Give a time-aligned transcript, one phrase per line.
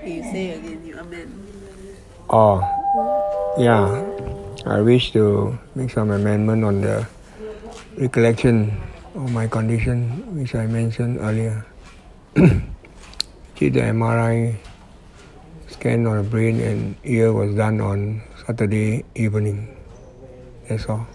[0.00, 1.28] You say again, you amend.
[2.30, 2.64] Oh,
[3.60, 3.84] yeah.
[4.64, 7.06] I wish to make some amendment on the
[7.98, 8.80] recollection
[9.14, 11.66] of my condition, which I mentioned earlier.
[12.34, 14.56] Did the MRI
[15.68, 19.76] scan on the brain and ear was done on Saturday evening.
[20.68, 21.06] That's all.